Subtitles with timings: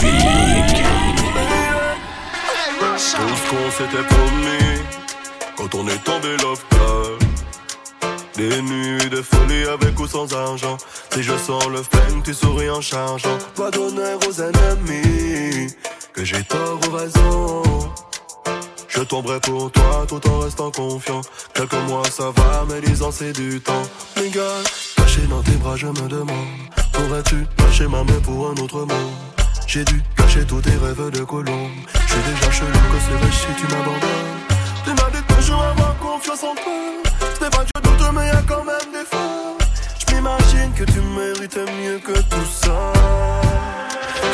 [0.00, 0.06] Tout
[3.36, 4.80] ce qu'on s'était promis
[5.56, 7.18] quand on est tombé l'hôpital.
[8.34, 10.78] Des nuits de folie avec ou sans argent.
[11.12, 13.36] Si je sens le flingue, tu souris en chargeant.
[13.54, 15.74] Pas d'honneur aux ennemis,
[16.14, 17.62] que j'ai tort ou raison.
[18.88, 21.20] Je tomberai pour toi tout en restant confiant.
[21.52, 23.82] Quelques mois ça va, mais ans c'est du temps.
[24.16, 24.62] Les gars,
[24.96, 26.46] caché dans tes bras, je me demande.
[26.92, 29.29] Pourrais-tu lâcher ma main pour un autre monde?
[29.72, 31.70] J'ai dû cacher tous tes rêves de colombe.
[31.94, 34.40] Je déjà chelou que vrai si tu m'abandonnes?
[34.84, 36.72] Tu m'as dit toujours avoir confiance en toi.
[37.38, 39.56] C'est pas Dieu doute, mais y'a quand même des fois.
[39.96, 42.92] Je m'imagine que tu mérites mieux que tout ça.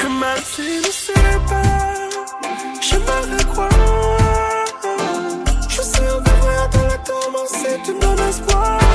[0.00, 1.62] Que même si je sais pas,
[2.80, 3.68] j'aimerais croire.
[5.68, 8.85] Je sais, on devrait attendre commencer, tu me donnes espoir.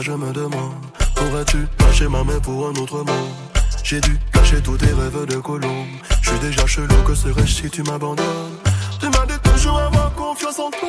[0.00, 0.72] Je me demande.
[1.14, 3.30] Pourrais-tu lâcher ma main pour un autre monde
[3.84, 5.86] J'ai dû cacher tous tes rêves de colombe.
[6.22, 8.58] Je suis déjà chelou, que serais-je si tu m'abandonnes?
[8.98, 10.88] Tu m'as dit toujours avoir confiance en toi.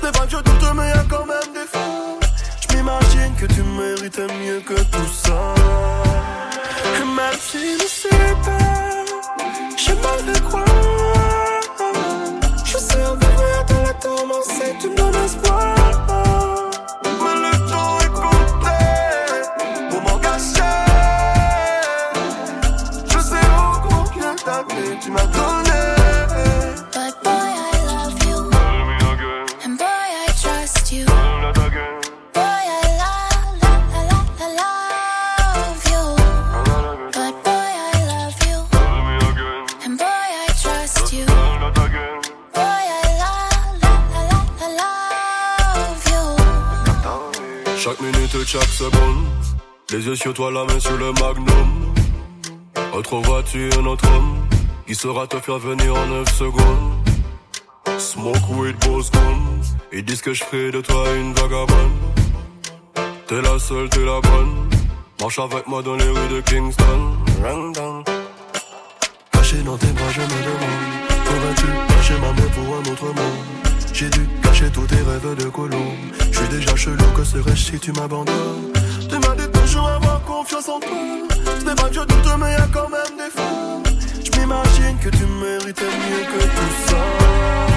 [0.00, 2.18] Ce n'est pas que je doute, mais y'a quand même des fois.
[2.60, 5.54] Je m'imagine que tu méritais mieux que tout ça.
[6.96, 8.58] Et même si je sais pas
[9.76, 10.97] J'aimerais croire
[47.88, 49.24] Chaque minute, chaque seconde.
[49.90, 51.94] Les yeux sur toi, la main sur le magnum.
[52.92, 54.36] Retrouveras-tu un autre homme
[54.86, 57.08] qui saura te faire venir en 9 secondes?
[57.98, 59.38] Smoke weed, boss gun.
[59.90, 61.96] Ils disent que je ferai de toi une vagabonde.
[63.26, 64.68] T'es la seule, t'es la bonne.
[65.18, 67.16] Marche avec moi dans les rues de Kingston.
[67.42, 68.04] Rang.
[69.32, 71.24] Caché dans tes bras, je me demande.
[71.24, 73.67] Pourrais-tu lâcher ma main pour un autre monde?
[73.98, 75.96] J'ai dû cacher tous tes rêves de colombe.
[76.30, 78.70] Je suis déjà chelou, que serais-je si tu m'abandonnes?
[79.10, 80.90] Tu m'as dit toujours avoir confiance en toi.
[81.58, 83.82] Ce n'est pas que je doute, mais y'a quand même des fois.
[84.24, 87.67] Je m'imagine que tu méritais mieux que tout ça.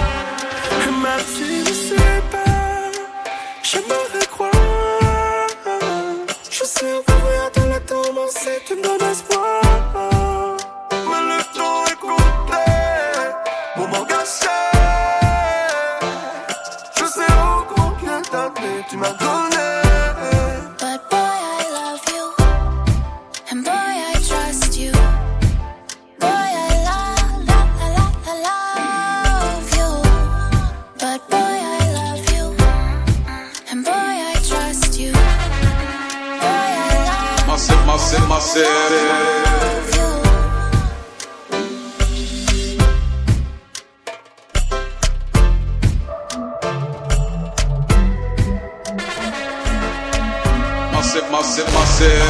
[51.01, 52.21] Massive, massive, massive.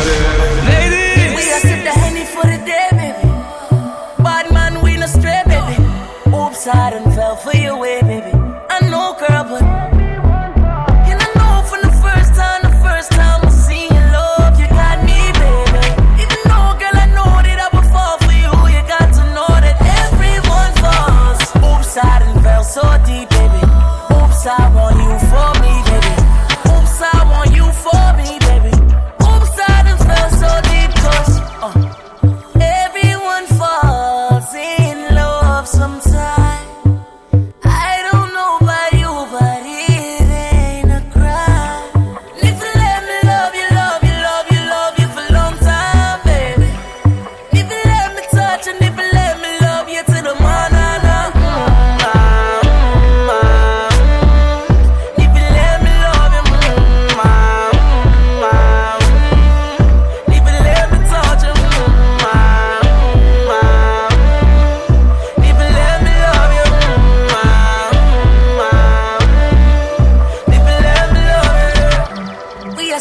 [1.35, 3.27] We a sip the henny for the day, baby.
[4.23, 5.75] Bad man, we no stray, baby.
[6.33, 8.31] Oops, I done fell for your way, baby.
[8.31, 9.61] I know, girl, but.
[11.03, 14.67] And I know from the first time, the first time I seen your love, you
[14.69, 15.83] got me, baby.
[16.23, 19.51] Even though, girl, I know that I would fall for you, you got to know
[19.51, 21.43] that everyone falls.
[21.59, 23.67] Oops, I done fell so deep, baby.
[24.15, 25.60] Oops, I want you for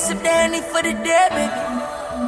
[0.01, 1.53] sip Danny for the day, baby.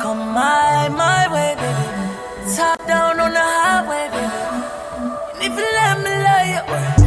[0.02, 2.54] Come my, my way, baby.
[2.54, 4.40] Top down on the highway, baby.
[5.32, 6.48] And if you let me love
[6.98, 7.01] you,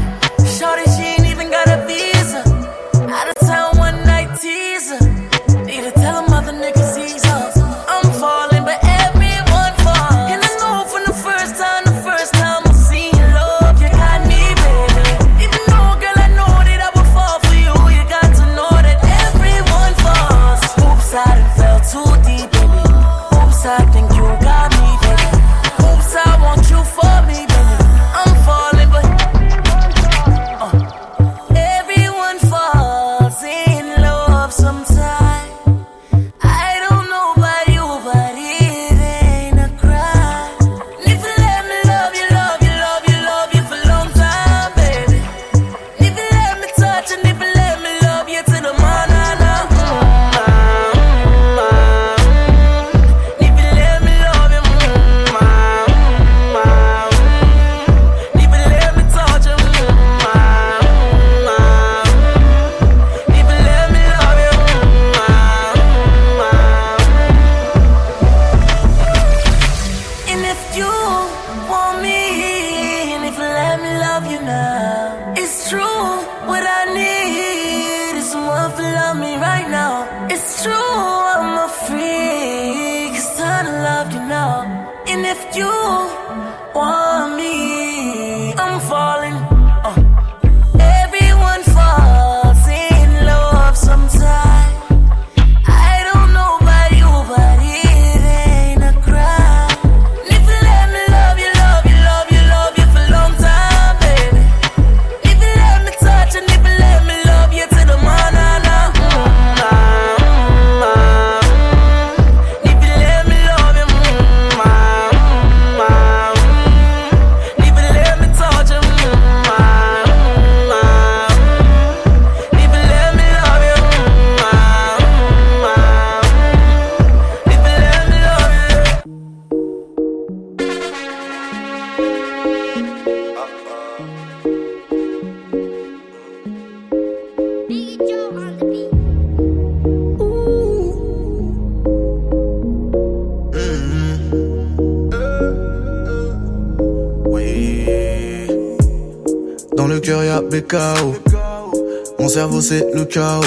[152.20, 153.42] Mon cerveau c'est le chaos.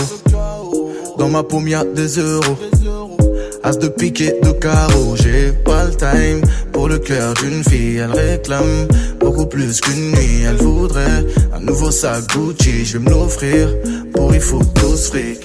[1.17, 2.59] Dans ma paume y'a des euros.
[3.63, 5.15] As de pique de carreau.
[5.17, 6.43] J'ai pas le time
[6.73, 7.99] pour le cœur d'une fille.
[7.99, 8.89] Elle réclame
[9.21, 10.43] beaucoup plus qu'une nuit.
[10.49, 12.85] Elle voudrait un nouveau sac Gucci.
[12.85, 13.69] Je vais me l'offrir
[14.13, 15.39] pour il faut tous fric.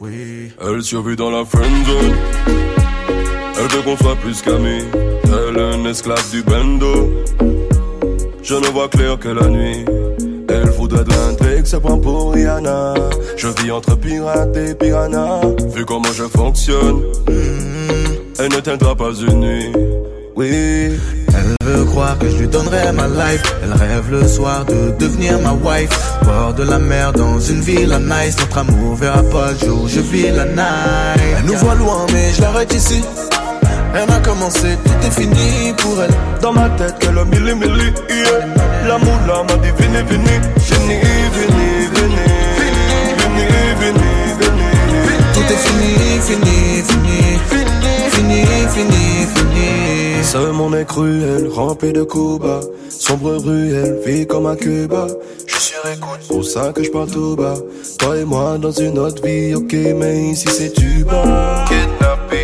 [0.00, 0.50] Oui.
[0.60, 2.16] Elle survit dans la friend zone.
[2.46, 4.82] Elle veut qu'on soit plus qu'amis.
[5.24, 7.10] Elle est un esclave du bendo.
[8.42, 9.84] Je ne vois clair que la nuit.
[10.48, 12.94] Elle voudrait de l'intrigue, se prend pour Rihanna.
[13.36, 15.40] Je vis entre pirate et piranha.
[15.74, 17.02] Vu comment je fonctionne,
[18.38, 19.72] elle ne tiendra pas une nuit.
[20.36, 23.42] Oui, Elle veut croire que je lui donnerai ma life.
[23.62, 25.90] Elle rêve le soir de devenir ma wife.
[26.24, 28.36] Bord de la mer dans une ville à nice.
[28.38, 31.20] Notre amour verra pas le jour, je vis la night.
[31.38, 33.02] Elle nous voit loin, mais je l'arrête ici.
[33.94, 36.10] Rien n'a commencé, tout est fini pour elle.
[36.42, 37.92] dans ma tête, qu'elle a mille mille.
[38.08, 38.46] Yeah.
[38.86, 40.40] L'amour là m'a dit venez, venez.
[40.70, 41.00] Venez,
[41.36, 42.28] venez, venez.
[43.20, 44.72] Venez, venez, venez.
[45.34, 47.38] Tout est fini, fini, fini.
[48.10, 50.22] Fini, fini, fini.
[50.22, 52.44] Ce monde est cruel, rempli de coups.
[52.90, 55.06] Sombre ruelle, vie comme à Cuba.
[55.46, 57.54] Je suis sur écoute, pour ça que je parle tout bas.
[57.98, 61.64] Toi et moi dans une autre vie, ok, mais ici c'est du bas.
[61.68, 62.37] Kidnappé.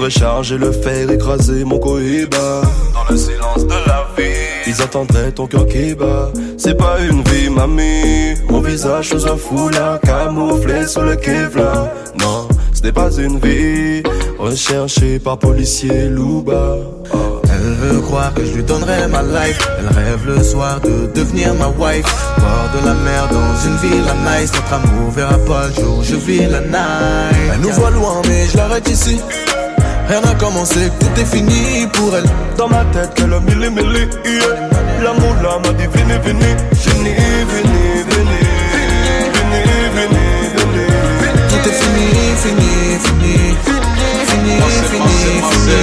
[0.00, 2.62] Devrais charger le fer, écraser mon cohiba.
[2.94, 4.32] Dans le silence de la vie,
[4.66, 6.32] ils attendraient ton cœur qui bat.
[6.56, 8.32] C'est pas une vie, mamie.
[8.48, 11.88] Mon visage sous un foulard, camouflé sous le Kevlar.
[12.18, 14.02] Non, ce n'est pas une vie.
[14.38, 16.78] Recherché par policier Louba.
[17.12, 17.42] Oh.
[17.44, 19.58] Elle veut croire que je lui donnerai ma life.
[19.80, 22.06] Elle rêve le soir de devenir ma wife.
[22.38, 24.50] Bord de la mer dans une ville à nice.
[24.54, 27.36] Notre amour verra pas le jour, je vis la night.
[27.52, 29.20] Elle nous voit loin, mais je l'arrête ici.
[30.10, 32.28] Rien n'a commencé, tout est fini pour elle.
[32.56, 34.08] Dans ma tête, qu'elle a mille et mille.
[34.24, 34.68] Yeah.
[35.04, 36.56] L'amour là m'a dit venez, venez.
[36.72, 37.14] Venez,
[37.52, 38.44] venez, venez.
[39.36, 39.64] Venez,
[39.94, 40.90] venez, venez.
[41.48, 42.08] Tout est fini,
[42.42, 42.72] fini,
[43.04, 43.36] fini.
[44.26, 44.54] Fini,
[44.90, 45.16] fini,
[45.62, 45.78] fini.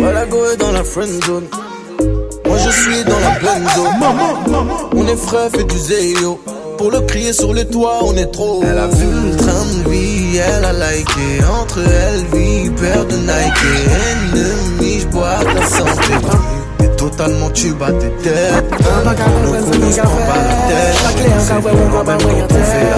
[0.00, 1.46] Voilà, go est dans la friend zone.
[2.44, 4.02] Moi je suis dans la pleine zone.
[4.96, 6.40] On est frais, fait du zéyo.
[6.76, 8.64] Pour le crier sur les toits, on est trop.
[8.64, 13.66] Elle a vu le train de vie, elle Entre elle, vie, de Nike.
[14.30, 16.14] Ennemi, j'bois ta santé.
[16.78, 18.64] T'es totalement tu bats tes têtes.
[18.70, 20.94] On prend pas la tête.
[21.40, 22.90] C'est bon, même quand on fait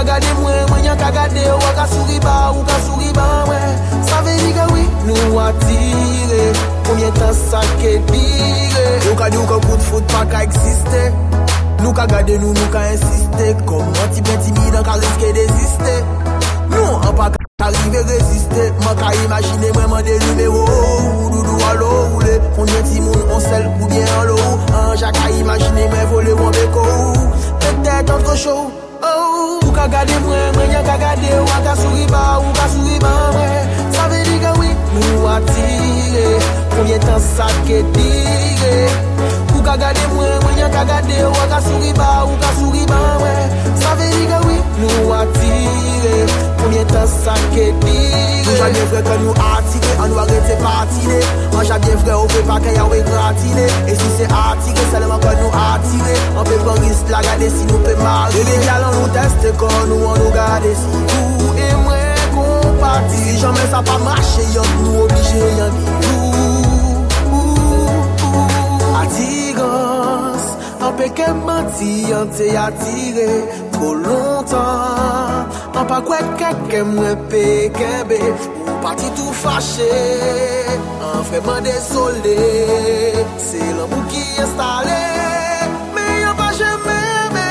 [0.00, 3.10] ka gade mwen, mwen yon ka gade Ou a ka souri ba, ou ka souri
[3.12, 3.72] ba mwen.
[4.08, 6.44] Sa ve di ke oui, nou atire
[6.86, 11.02] Koumyen tan sa ke dire Yo ka di ou ka kout fout pa ka eksiste
[11.82, 15.94] Nou ka gade nou, nou ka insiste Koman ti ben timide an ka riske desiste
[16.72, 21.30] Nou an pa ka arrive resiste Man ka imagine mwen man de numero oh, ou
[21.34, 21.39] do
[46.84, 51.18] ta sakè dire Tou janye vre ke nou atire, anou arete patine
[51.52, 55.20] An janye vre ou pe pa kè ya we gratine E si se atire, selman
[55.24, 58.56] ke nou atire An pe pon ris la gade si nou pe mari E de
[58.66, 63.70] galan nou teste kon nou an nou gade si Tou e mwen kompati Si jame
[63.70, 67.54] sa pa mache, yon nou oblige yon bi Tou, ou,
[68.30, 70.29] ou, atigan
[70.80, 73.30] An pe ke manti, an te atire
[73.72, 75.48] Tro lontan.
[75.78, 77.44] An pa kwe keke mwen pe
[77.78, 79.92] kebe Ou pati tou fache.
[81.04, 82.38] An freman desole
[83.48, 85.00] Se l'amou ki estale
[85.94, 86.98] Me yon pa jeme
[87.36, 87.48] me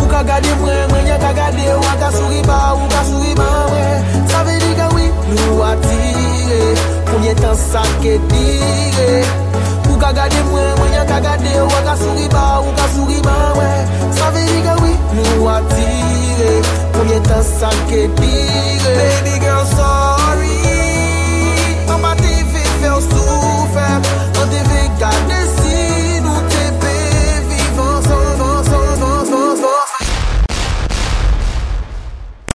[0.00, 3.04] Ou ka gade mwen, mwen yon ka gade Ou a ka suri ba, ou ka
[3.10, 4.10] suri ba mwen.
[4.32, 6.62] Sa ve di ka wik nou atire.
[7.10, 9.12] Pounye tan sa ke dire.
[9.60, 9.71] Ou
[10.02, 13.36] ka gade mwen, mwen yon ka gade Ou ka souri ba, ou ka souri ba
[13.56, 13.92] mwen.
[14.18, 16.52] Sa ve di ke oui, nou atire
[16.96, 18.96] Mwen yon tan sa ke pire.
[18.98, 20.21] Baby girl, so